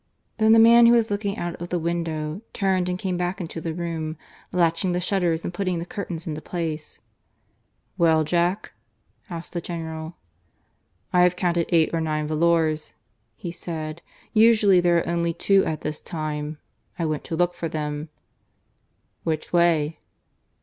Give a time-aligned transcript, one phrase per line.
[0.39, 3.61] Then the man who was looking out of the window turned and came back into
[3.61, 4.17] the room,
[4.51, 6.97] latching the shutters and putting the curtains into place.
[7.99, 8.71] "Well, Jack?"
[9.29, 10.15] asked the General.
[11.13, 12.93] "I have counted eight or nine volors,"
[13.35, 14.01] he said;
[14.33, 16.57] "usually there are only two at this time.
[16.97, 18.09] I went to look for them."
[19.23, 19.99] "Which way?"